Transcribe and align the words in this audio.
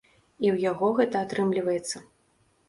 І 0.45 0.47
ў 0.53 0.55
яго 0.71 0.87
гэта 1.01 1.21
атрымліваецца. 1.27 2.03